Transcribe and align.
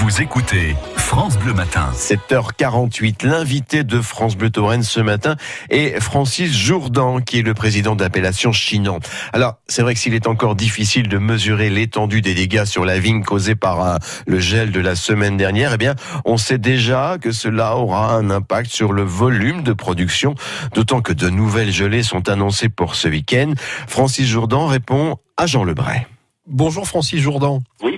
Vous 0.00 0.22
écoutez 0.22 0.76
France 0.94 1.36
Bleu 1.36 1.52
Matin. 1.52 1.90
7h48, 1.92 3.26
l'invité 3.26 3.82
de 3.82 4.00
France 4.00 4.36
Bleu 4.36 4.48
Touraine 4.48 4.84
ce 4.84 5.00
matin 5.00 5.34
est 5.70 5.98
Francis 5.98 6.56
Jourdan, 6.56 7.20
qui 7.20 7.40
est 7.40 7.42
le 7.42 7.52
président 7.52 7.96
d'appellation 7.96 8.52
Chinon. 8.52 9.00
Alors, 9.32 9.54
c'est 9.66 9.82
vrai 9.82 9.94
que 9.94 10.00
s'il 10.00 10.14
est 10.14 10.28
encore 10.28 10.54
difficile 10.54 11.08
de 11.08 11.18
mesurer 11.18 11.68
l'étendue 11.68 12.20
des 12.20 12.34
dégâts 12.34 12.64
sur 12.64 12.84
la 12.84 13.00
vigne 13.00 13.24
causés 13.24 13.56
par 13.56 13.82
euh, 13.82 13.96
le 14.28 14.38
gel 14.38 14.70
de 14.70 14.78
la 14.78 14.94
semaine 14.94 15.36
dernière, 15.36 15.72
eh 15.74 15.78
bien, 15.78 15.96
on 16.24 16.36
sait 16.36 16.58
déjà 16.58 17.16
que 17.20 17.32
cela 17.32 17.76
aura 17.76 18.14
un 18.14 18.30
impact 18.30 18.70
sur 18.70 18.92
le 18.92 19.02
volume 19.02 19.64
de 19.64 19.72
production, 19.72 20.36
d'autant 20.74 21.00
que 21.00 21.12
de 21.12 21.28
nouvelles 21.28 21.72
gelées 21.72 22.04
sont 22.04 22.28
annoncées 22.28 22.68
pour 22.68 22.94
ce 22.94 23.08
week-end. 23.08 23.52
Francis 23.88 24.28
Jourdan 24.28 24.68
répond 24.68 25.16
à 25.36 25.46
Jean 25.46 25.64
Lebray. 25.64 26.06
Bonjour 26.46 26.86
Francis 26.86 27.20
Jourdan. 27.20 27.62
Oui. 27.82 27.97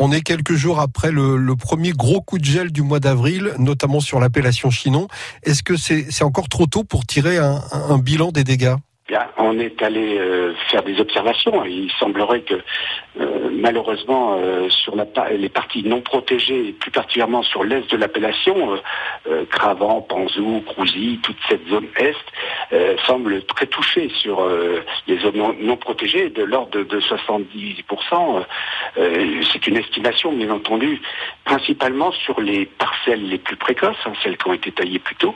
On 0.00 0.12
est 0.12 0.20
quelques 0.20 0.54
jours 0.54 0.78
après 0.78 1.10
le, 1.10 1.56
premier 1.56 1.90
gros 1.90 2.20
coup 2.20 2.38
de 2.38 2.44
gel 2.44 2.70
du 2.70 2.82
mois 2.82 3.00
d'avril, 3.00 3.52
notamment 3.58 3.98
sur 3.98 4.20
l'appellation 4.20 4.70
Chinon. 4.70 5.08
Est-ce 5.42 5.64
que 5.64 5.76
c'est 5.76 6.22
encore 6.22 6.48
trop 6.48 6.66
tôt 6.66 6.84
pour 6.84 7.04
tirer 7.04 7.38
un 7.38 7.98
bilan 7.98 8.30
des 8.30 8.44
dégâts? 8.44 8.76
On 9.38 9.58
est 9.58 9.80
allé 9.82 10.18
euh, 10.18 10.52
faire 10.70 10.82
des 10.82 11.00
observations. 11.00 11.64
Il 11.64 11.90
semblerait 11.92 12.42
que 12.42 12.54
euh, 13.18 13.48
malheureusement 13.50 14.36
euh, 14.38 14.68
sur 14.68 14.94
les 15.30 15.48
parties 15.48 15.82
non 15.82 16.02
protégées, 16.02 16.74
plus 16.78 16.90
particulièrement 16.90 17.42
sur 17.42 17.64
l'est 17.64 17.90
de 17.90 17.96
l'appellation, 17.96 18.78
Cravant, 19.50 20.02
Panzou, 20.02 20.62
Crouzy, 20.66 21.20
toute 21.22 21.36
cette 21.48 21.66
zone 21.68 21.86
est, 21.96 22.14
semble 23.06 23.42
très 23.44 23.66
touchée 23.66 24.10
sur 24.20 24.46
les 25.06 25.18
zones 25.18 25.54
non, 25.60 25.76
protégées, 25.76 26.30
de 26.30 26.42
l'ordre 26.42 26.82
de, 26.82 27.00
70%. 27.00 28.44
C'est 29.52 29.66
une 29.66 29.76
estimation, 29.76 30.32
bien 30.32 30.50
entendu, 30.50 31.00
principalement 31.44 32.12
sur 32.12 32.40
les 32.40 32.66
parcelles 33.08 33.28
les 33.28 33.38
plus 33.38 33.56
précoces, 33.56 33.96
hein, 34.04 34.12
celles 34.22 34.36
qui 34.36 34.48
ont 34.48 34.52
été 34.52 34.72
taillées 34.72 34.98
plus 34.98 35.16
tôt, 35.16 35.34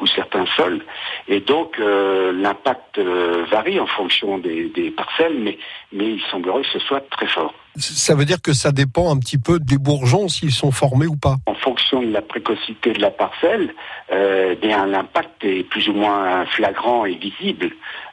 ou 0.00 0.06
certains 0.06 0.46
sols. 0.56 0.82
Et 1.28 1.40
donc 1.40 1.78
l'impact 1.78 2.98
euh, 2.98 3.44
varie 3.50 3.80
en 3.80 3.86
fonction 3.86 4.38
des, 4.38 4.92
parcelles, 4.96 5.38
mais, 5.38 5.58
mais 5.92 6.14
il 6.14 6.22
semblerait 6.30 6.62
que 6.62 6.68
ce 6.72 6.78
soit 6.80 7.08
très 7.10 7.26
fort. 7.26 7.54
Ça 7.76 8.14
veut 8.14 8.26
dire 8.26 8.42
que 8.42 8.52
ça 8.52 8.70
dépend 8.70 9.10
un 9.10 9.18
petit 9.18 9.38
peu 9.38 9.58
des 9.58 9.78
bourgeons, 9.78 10.28
s'ils 10.28 10.52
sont 10.52 10.72
formés 10.72 11.06
ou 11.06 11.16
pas 11.16 11.36
En 11.46 11.54
fonction 11.54 12.02
de 12.02 12.12
la 12.12 12.20
précocité 12.20 12.92
de 12.92 13.00
la 13.00 13.10
parcelle, 13.10 13.74
euh, 14.12 14.54
bien 14.56 14.84
l'impact 14.84 15.42
est 15.44 15.62
plus 15.62 15.88
ou 15.88 15.94
moins 15.94 16.44
flagrant 16.46 17.06
et 17.06 17.14
visible. 17.14 17.70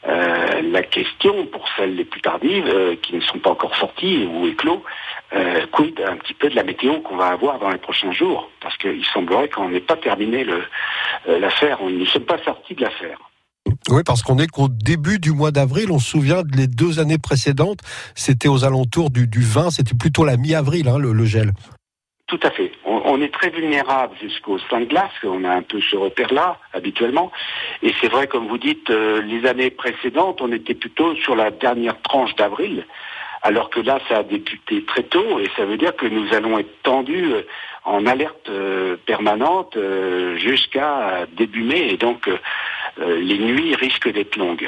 Euh, 0.07 0.61
la 0.61 0.81
question, 0.81 1.45
pour 1.47 1.65
celles 1.75 1.95
les 1.95 2.05
plus 2.05 2.21
tardives, 2.21 2.67
euh, 2.67 2.95
qui 3.01 3.15
ne 3.15 3.21
sont 3.21 3.39
pas 3.39 3.49
encore 3.49 3.75
sorties 3.75 4.25
ou 4.31 4.47
éclos, 4.47 4.81
euh, 5.33 5.65
quid 5.71 5.99
un 6.01 6.17
petit 6.17 6.33
peu 6.33 6.49
de 6.49 6.55
la 6.55 6.63
météo 6.63 7.01
qu'on 7.01 7.17
va 7.17 7.27
avoir 7.27 7.59
dans 7.59 7.69
les 7.69 7.77
prochains 7.77 8.11
jours? 8.11 8.49
Parce 8.61 8.77
qu'il 8.77 9.05
semblerait 9.05 9.49
qu'on 9.49 9.69
n'ait 9.69 9.79
pas 9.79 9.97
terminé 9.97 10.45
l'affaire, 11.27 11.79
on 11.81 11.89
ne 11.89 12.05
sommes 12.05 12.25
pas 12.25 12.39
sortis 12.43 12.75
de 12.75 12.81
l'affaire. 12.81 13.17
Oui, 13.89 14.01
parce 14.05 14.21
qu'on 14.21 14.37
est 14.37 14.47
qu'au 14.47 14.67
début 14.67 15.19
du 15.19 15.31
mois 15.31 15.51
d'avril. 15.51 15.91
On 15.91 15.99
se 15.99 16.09
souvient 16.09 16.43
les 16.55 16.67
deux 16.67 16.99
années 16.99 17.17
précédentes, 17.17 17.79
c'était 18.15 18.47
aux 18.47 18.63
alentours 18.63 19.09
du, 19.09 19.27
20, 19.33 19.71
c'était 19.71 19.95
plutôt 19.95 20.25
la 20.25 20.37
mi-avril, 20.37 20.87
hein, 20.87 20.97
le, 20.97 21.25
gel. 21.25 21.51
Tout 22.27 22.39
à 22.43 22.51
fait. 22.51 22.71
On, 22.85 23.21
est 23.21 23.33
très 23.33 23.49
vulnérable 23.49 24.15
jusqu'au 24.21 24.59
sein 24.69 24.81
de 24.81 24.85
glace, 24.85 25.11
on 25.23 25.43
a 25.43 25.49
un 25.49 25.61
peu 25.61 25.81
ce 25.81 25.95
repère-là 25.95 26.57
habituellement. 26.73 27.31
Et 27.81 27.91
c'est 27.99 28.07
vrai, 28.07 28.27
comme 28.27 28.47
vous 28.47 28.57
dites, 28.57 28.89
euh, 28.91 29.21
les 29.21 29.47
années 29.47 29.71
précédentes, 29.71 30.39
on 30.41 30.51
était 30.51 30.75
plutôt 30.75 31.15
sur 31.15 31.35
la 31.35 31.49
dernière 31.49 31.99
tranche 32.01 32.35
d'avril, 32.35 32.85
alors 33.41 33.69
que 33.69 33.79
là, 33.79 33.99
ça 34.09 34.19
a 34.19 34.23
débuté 34.23 34.83
très 34.85 35.03
tôt, 35.03 35.39
et 35.39 35.49
ça 35.55 35.65
veut 35.65 35.77
dire 35.77 35.95
que 35.95 36.05
nous 36.05 36.33
allons 36.33 36.59
être 36.59 36.81
tendus 36.83 37.33
euh, 37.33 37.41
en 37.85 38.05
alerte 38.05 38.49
euh, 38.49 38.97
permanente 39.05 39.77
jusqu'à 40.35 41.25
début 41.37 41.63
mai. 41.63 41.93
Et 41.93 41.97
donc, 41.97 42.29
euh, 42.99 43.19
les 43.21 43.37
nuits 43.37 43.75
risquent 43.75 44.11
d'être 44.11 44.35
longues. 44.35 44.67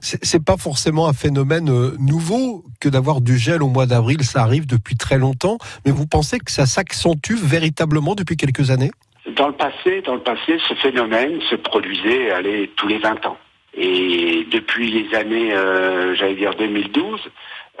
C'est 0.00 0.44
pas 0.44 0.56
forcément 0.56 1.08
un 1.08 1.12
phénomène 1.12 1.68
euh, 1.70 1.96
nouveau 1.98 2.64
que 2.80 2.88
d'avoir 2.88 3.20
du 3.20 3.38
gel 3.38 3.62
au 3.62 3.68
mois 3.68 3.86
d'avril, 3.86 4.22
ça 4.22 4.42
arrive 4.42 4.66
depuis 4.66 4.96
très 4.96 5.18
longtemps, 5.18 5.58
mais 5.84 5.92
vous 5.92 6.06
pensez 6.06 6.38
que 6.38 6.50
ça 6.50 6.66
s'accentue 6.66 7.34
véritablement 7.34 8.14
depuis 8.14 8.36
quelques 8.36 8.70
années? 8.70 8.90
Dans 9.36 9.48
le 9.48 9.54
passé, 9.54 10.02
dans 10.04 10.14
le 10.14 10.22
passé, 10.22 10.58
ce 10.68 10.74
phénomène 10.74 11.40
se 11.42 11.54
produisait 11.54 12.30
allez, 12.30 12.70
tous 12.76 12.88
les 12.88 12.98
20 12.98 13.26
ans. 13.26 13.36
Et 13.74 14.46
depuis 14.50 14.90
les 14.90 15.14
années, 15.16 15.54
euh, 15.54 16.14
j'allais 16.14 16.34
dire 16.34 16.54
2012, 16.56 17.20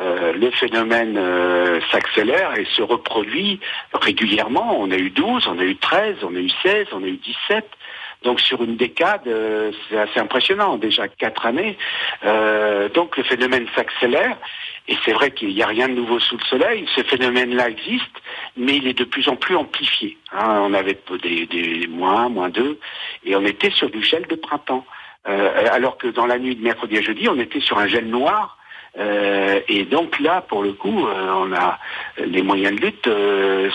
le 0.00 0.50
phénomène 0.50 1.20
s'accélère 1.92 2.58
et 2.58 2.64
se 2.76 2.82
reproduit 2.82 3.60
régulièrement. 3.92 4.76
On 4.80 4.90
a 4.90 4.96
eu 4.96 5.10
12, 5.10 5.46
on 5.46 5.58
a 5.58 5.64
eu 5.64 5.76
13, 5.76 6.16
on 6.22 6.34
a 6.34 6.38
eu 6.38 6.50
16, 6.62 6.86
on 6.92 7.02
a 7.02 7.06
eu 7.06 7.16
17. 7.16 7.64
Donc 8.22 8.40
sur 8.40 8.62
une 8.62 8.76
décade, 8.76 9.26
euh, 9.26 9.72
c'est 9.88 9.98
assez 9.98 10.20
impressionnant, 10.20 10.76
déjà 10.76 11.08
quatre 11.08 11.46
années. 11.46 11.78
Euh, 12.24 12.88
donc 12.90 13.16
le 13.16 13.22
phénomène 13.22 13.66
s'accélère, 13.74 14.36
et 14.88 14.96
c'est 15.04 15.12
vrai 15.12 15.30
qu'il 15.30 15.54
n'y 15.54 15.62
a 15.62 15.66
rien 15.66 15.88
de 15.88 15.94
nouveau 15.94 16.20
sous 16.20 16.36
le 16.36 16.44
soleil. 16.44 16.86
Ce 16.94 17.02
phénomène-là 17.02 17.70
existe, 17.70 18.16
mais 18.56 18.76
il 18.76 18.86
est 18.86 18.98
de 18.98 19.04
plus 19.04 19.28
en 19.28 19.36
plus 19.36 19.56
amplifié. 19.56 20.18
Hein. 20.32 20.60
on 20.62 20.74
avait 20.74 20.98
des, 21.22 21.46
des 21.46 21.86
moins, 21.86 22.28
moins 22.28 22.50
deux, 22.50 22.78
et 23.24 23.34
on 23.36 23.44
était 23.44 23.70
sur 23.70 23.88
du 23.88 24.02
gel 24.02 24.26
de 24.26 24.34
printemps. 24.34 24.84
Euh, 25.28 25.68
alors 25.70 25.96
que 25.98 26.08
dans 26.08 26.26
la 26.26 26.38
nuit 26.38 26.56
de 26.56 26.62
mercredi 26.62 26.98
à 26.98 27.02
jeudi, 27.02 27.28
on 27.28 27.38
était 27.38 27.60
sur 27.60 27.78
un 27.78 27.86
gel 27.86 28.06
noir 28.06 28.58
euh, 28.98 29.60
et 29.68 29.84
donc 29.84 30.18
là, 30.18 30.42
pour 30.42 30.62
le 30.62 30.72
coup, 30.72 31.06
euh, 31.06 31.32
on 31.36 31.52
a 31.52 31.78
les 32.18 32.42
moyens 32.42 32.74
de 32.74 32.86
lutte 32.86 33.06
euh, 33.06 33.70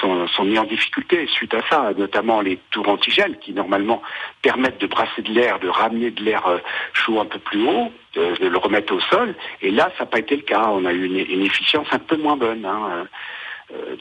sont, 0.00 0.44
mis 0.44 0.58
en 0.58 0.64
difficulté 0.64 1.26
suite 1.26 1.54
à 1.54 1.60
ça, 1.68 1.92
notamment 1.96 2.40
les 2.40 2.58
tours 2.70 2.88
antigel 2.88 3.38
qui 3.38 3.52
normalement 3.52 4.00
permettent 4.42 4.80
de 4.80 4.86
brasser 4.86 5.22
de 5.22 5.32
l'air, 5.32 5.58
de 5.58 5.68
ramener 5.68 6.10
de 6.10 6.22
l'air 6.22 6.44
chaud 6.92 7.20
un 7.20 7.26
peu 7.26 7.38
plus 7.38 7.66
haut, 7.66 7.90
de, 8.14 8.46
le 8.46 8.58
remettre 8.58 8.94
au 8.94 9.00
sol. 9.00 9.34
Et 9.60 9.70
là, 9.70 9.90
ça 9.98 10.04
n'a 10.04 10.10
pas 10.10 10.20
été 10.20 10.36
le 10.36 10.42
cas. 10.42 10.68
On 10.68 10.84
a 10.84 10.92
eu 10.92 11.04
une, 11.04 11.44
efficience 11.44 11.86
un 11.90 11.98
peu 11.98 12.16
moins 12.16 12.36
bonne. 12.36 12.64
Hein. 12.64 13.06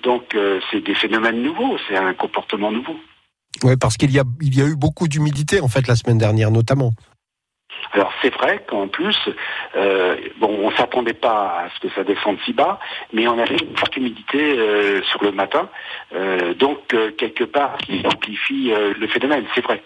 donc 0.04 0.36
c'est 0.72 0.82
des 0.82 0.96
phénomènes 0.96 1.42
nouveaux, 1.42 1.78
c'est 1.88 1.98
un 1.98 2.14
comportement 2.14 2.72
nouveau. 2.72 2.96
Oui, 3.64 3.76
parce 3.76 3.98
qu'il 3.98 4.12
y 4.12 4.20
a, 4.20 4.24
il 4.42 4.58
y 4.58 4.62
a 4.62 4.66
eu 4.66 4.76
beaucoup 4.76 5.08
d'humidité 5.08 5.60
en 5.62 5.68
fait 5.68 5.88
la 5.88 5.96
semaine 5.96 6.20
dernière, 6.20 6.52
notamment. 6.52 6.94
Alors 7.94 8.12
c'est 8.22 8.34
vrai 8.34 8.64
qu'en 8.68 8.88
plus, 8.88 9.18
euh, 9.76 10.16
bon, 10.40 10.50
on 10.64 10.72
s'attendait 10.72 11.14
pas 11.14 11.64
à 11.64 11.70
ce 11.76 11.88
que 11.88 11.94
ça 11.94 12.04
descende 12.04 12.38
si 12.46 12.54
bas, 12.54 12.80
mais 13.14 13.28
on 13.28 13.38
avait 13.40 13.58
une 13.58 13.76
forte 13.76 13.96
humidité 13.98 14.40
euh, 14.40 15.02
sur 15.04 15.24
le 15.24 15.32
matin, 15.32 15.70
euh, 16.14 16.54
donc 16.54 16.96
quelque 17.18 17.44
part 17.44 17.78
qui 17.78 18.02
amplifie 18.06 18.72
le 18.72 19.08
phénomène, 19.08 19.46
c'est 19.56 19.62
vrai. 19.62 19.82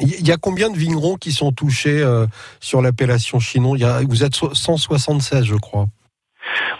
Il 0.00 0.26
y 0.26 0.32
a 0.32 0.36
combien 0.36 0.68
de 0.68 0.76
vignerons 0.76 1.16
qui 1.16 1.32
sont 1.32 1.52
touchés 1.52 2.04
sur 2.60 2.82
l'appellation 2.82 3.40
Chinon? 3.40 3.74
Vous 4.06 4.24
êtes 4.24 4.34
176, 4.34 5.44
je 5.44 5.54
crois. 5.54 5.86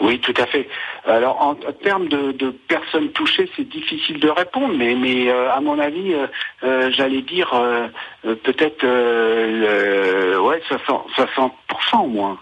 Oui, 0.00 0.18
tout 0.20 0.34
à 0.36 0.46
fait. 0.46 0.68
Alors, 1.06 1.40
en, 1.40 1.54
termes 1.54 2.08
de, 2.08 2.50
personnes 2.68 3.10
touchées, 3.10 3.50
c'est 3.56 3.68
difficile 3.68 4.20
de 4.20 4.28
répondre, 4.28 4.74
mais, 4.76 5.28
euh, 5.28 5.52
à 5.52 5.60
mon 5.60 5.78
avis, 5.78 6.14
euh, 6.14 6.26
euh, 6.64 6.90
j'allais 6.92 7.22
dire 7.22 7.50
peut-être 8.22 8.84
ouais 10.38 10.62
60, 10.68 11.06
60% 11.16 12.04
au 12.04 12.06
moins, 12.06 12.38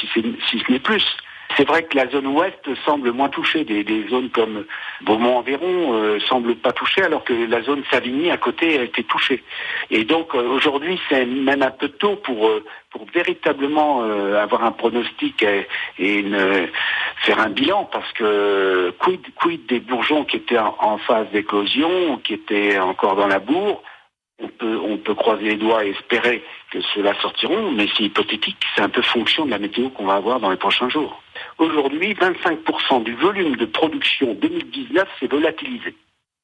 si, 0.00 0.06
si 0.50 0.58
ce 0.58 0.72
n'est 0.72 0.78
plus. 0.78 1.04
C'est 1.56 1.66
vrai 1.66 1.84
que 1.84 1.96
la 1.96 2.08
zone 2.08 2.26
ouest 2.28 2.58
semble 2.84 3.12
moins 3.12 3.28
touchée. 3.28 3.64
Des, 3.64 4.06
zones 4.08 4.30
comme 4.30 4.64
Beaumont-Environ 5.02 5.94
euh, 5.94 6.18
semblent 6.20 6.56
pas 6.56 6.72
touchées, 6.72 7.02
alors 7.02 7.24
que 7.24 7.32
la 7.32 7.62
zone 7.62 7.82
Savigny 7.90 8.30
à 8.30 8.36
côté 8.36 8.78
a 8.78 8.82
été 8.82 9.04
touchée. 9.04 9.42
Et 9.90 10.04
donc 10.04 10.34
euh, 10.34 10.48
aujourd'hui, 10.48 11.00
c'est 11.08 11.24
même 11.26 11.62
un 11.62 11.70
peu 11.70 11.88
tôt 11.88 12.16
pour 12.16 12.48
euh, 12.48 12.64
pour 12.90 13.06
véritablement 13.12 14.02
euh, 14.02 14.40
avoir 14.40 14.64
un 14.64 14.70
pronostic 14.70 15.42
et, 15.42 16.24
faire 17.22 17.40
un 17.40 17.48
bilan, 17.48 17.88
parce 17.90 18.12
que 18.12 18.94
quid, 19.00 19.20
quid 19.34 19.66
des 19.66 19.80
bourgeons 19.80 20.24
qui 20.24 20.36
étaient 20.36 20.58
en, 20.58 20.98
phase 20.98 21.26
d'éclosion, 21.32 22.18
qui 22.22 22.34
étaient 22.34 22.78
encore 22.78 23.16
dans 23.16 23.26
la 23.26 23.40
bourre, 23.40 23.82
on 24.40 24.98
peut, 24.98 25.14
croiser 25.14 25.44
les 25.44 25.56
doigts 25.56 25.84
et 25.84 25.90
espérer 25.90 26.42
que 26.70 26.80
cela 26.94 27.14
sortiront, 27.20 27.70
mais 27.72 27.86
c'est 27.96 28.04
hypothétique, 28.04 28.56
c'est 28.74 28.82
un 28.82 28.88
peu 28.88 29.02
fonction 29.02 29.44
de 29.44 29.50
la 29.50 29.58
météo 29.58 29.90
qu'on 29.90 30.06
va 30.06 30.14
avoir 30.14 30.40
dans 30.40 30.50
les 30.50 30.56
prochains 30.56 30.88
jours. 30.88 31.22
Aujourd'hui, 31.58 32.14
25% 32.14 33.04
du 33.04 33.14
volume 33.14 33.56
de 33.56 33.64
production 33.66 34.34
2019 34.34 35.08
s'est 35.20 35.26
volatilisé. 35.26 35.94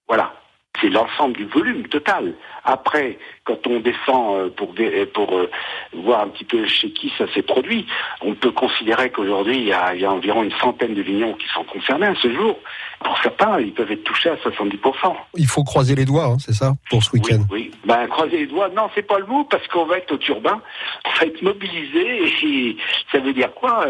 Voilà 0.08 0.39
c'est 0.80 0.88
l'ensemble 0.88 1.36
du 1.36 1.44
volume 1.44 1.86
total. 1.88 2.34
Après, 2.64 3.18
quand 3.44 3.66
on 3.66 3.80
descend 3.80 4.36
euh, 4.36 4.48
pour, 4.50 4.74
euh, 4.78 5.06
pour 5.12 5.36
euh, 5.36 5.50
voir 5.94 6.22
un 6.22 6.28
petit 6.28 6.44
peu 6.44 6.66
chez 6.66 6.90
qui 6.90 7.12
ça 7.16 7.24
s'est 7.32 7.42
produit, 7.42 7.86
on 8.20 8.34
peut 8.34 8.50
considérer 8.50 9.10
qu'aujourd'hui, 9.10 9.58
il, 9.58 9.66
y 9.66 9.72
a 9.72 10.12
environ 10.12 10.42
une 10.42 10.52
centaine 10.52 10.94
de 10.94 11.02
vignerons 11.02 11.34
qui 11.34 11.48
sont 11.48 11.64
concernés 11.64 12.06
à 12.06 12.14
ce 12.16 12.32
jour. 12.32 12.58
Pour 13.02 13.18
certains, 13.22 13.60
ils 13.60 13.72
peuvent 13.72 13.90
être 13.90 14.04
touchés 14.04 14.28
à 14.28 14.36
70%. 14.36 15.14
Il 15.36 15.46
faut 15.46 15.64
croiser 15.64 15.94
les 15.94 16.04
doigts, 16.04 16.26
hein, 16.26 16.36
c'est 16.38 16.52
ça, 16.52 16.74
pour 16.90 17.02
ce 17.02 17.12
week-end? 17.12 17.40
Oui, 17.50 17.70
Ben, 17.86 18.06
croiser 18.08 18.38
les 18.38 18.46
doigts, 18.46 18.68
non, 18.68 18.90
c'est 18.94 19.06
pas 19.06 19.18
le 19.18 19.26
mot, 19.26 19.44
parce 19.44 19.66
qu'on 19.68 19.86
va 19.86 19.98
être 19.98 20.12
au 20.12 20.18
turbin, 20.18 20.60
on 21.06 21.18
va 21.18 21.26
être 21.26 21.40
mobilisé, 21.40 22.24
et 22.24 22.76
ça 23.10 23.18
veut 23.20 23.32
dire 23.32 23.54
quoi 23.54 23.86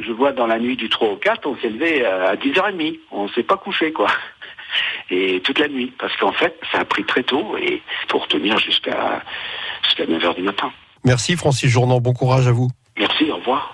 Je 0.00 0.10
vois 0.10 0.32
dans 0.32 0.48
la 0.48 0.58
nuit 0.58 0.76
du 0.76 0.88
3 0.88 1.08
au 1.08 1.16
4, 1.16 1.46
on 1.46 1.56
s'est 1.58 1.68
levé 1.68 2.04
à 2.04 2.34
10h30, 2.34 2.98
on 3.12 3.28
s'est 3.28 3.44
pas 3.44 3.56
couché, 3.56 3.92
quoi. 3.92 4.08
Et 5.12 5.40
toute 5.40 5.58
la 5.58 5.68
nuit, 5.68 5.92
parce 5.98 6.16
qu'en 6.16 6.32
fait, 6.32 6.58
ça 6.72 6.80
a 6.80 6.84
pris 6.84 7.04
très 7.04 7.22
tôt 7.22 7.56
et 7.58 7.82
pour 8.08 8.26
tenir 8.28 8.58
jusqu'à 8.58 9.22
jusqu'à 9.84 10.06
9h 10.06 10.36
du 10.36 10.42
matin. 10.42 10.72
Merci 11.04 11.36
Francis 11.36 11.70
Journant, 11.70 12.00
bon 12.00 12.14
courage 12.14 12.48
à 12.48 12.52
vous. 12.52 12.68
Merci, 12.98 13.30
au 13.30 13.36
revoir. 13.36 13.70